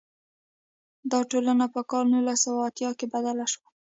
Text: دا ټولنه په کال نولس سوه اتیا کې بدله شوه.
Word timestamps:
دا 1.11 1.19
ټولنه 1.31 1.65
په 1.73 1.81
کال 1.91 2.05
نولس 2.13 2.39
سوه 2.45 2.61
اتیا 2.69 2.89
کې 2.99 3.05
بدله 3.13 3.45
شوه. 3.53 3.69